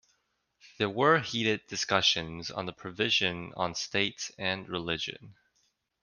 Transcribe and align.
There 0.79 0.89
were 0.89 1.19
heated 1.19 1.67
discussions 1.67 2.49
on 2.49 2.65
the 2.65 2.73
provision 2.73 3.53
on 3.55 3.75
state 3.75 4.31
and 4.35 4.67
religion. 4.67 5.35